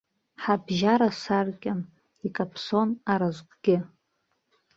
Ҳабжьара 0.41 1.09
саркьан 1.21 1.81
икаԥсон 2.27 2.89
аразҟгьы. 3.11 3.77